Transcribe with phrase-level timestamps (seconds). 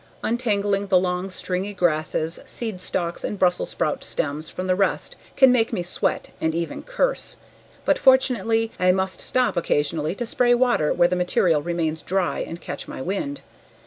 [0.23, 5.51] Untangling the long stringy grasses, seed stalks, and Brussels sprout stems from the rest can
[5.51, 7.37] make me sweat and even curse,
[7.85, 12.59] but fortunately I must stop occasionally to spray water where the material remains dry and
[12.59, 13.41] catch my wind.